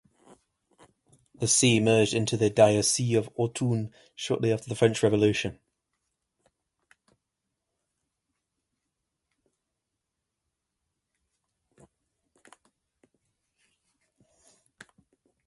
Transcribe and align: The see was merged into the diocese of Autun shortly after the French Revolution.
The 1.35 1.47
see 1.47 1.77
was 1.79 1.85
merged 1.85 2.13
into 2.15 2.35
the 2.35 2.49
diocese 2.49 3.15
of 3.15 3.29
Autun 3.37 3.91
shortly 4.15 4.51
after 4.51 4.67
the 4.67 4.73
French 4.73 5.03
Revolution. 5.03 5.59